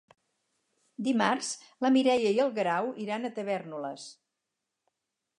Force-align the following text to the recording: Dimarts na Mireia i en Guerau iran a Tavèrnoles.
Dimarts 1.07 1.49
na 1.85 1.91
Mireia 1.97 2.31
i 2.37 2.41
en 2.45 2.49
Guerau 2.55 2.89
iran 3.03 3.27
a 3.27 3.31
Tavèrnoles. 3.35 4.07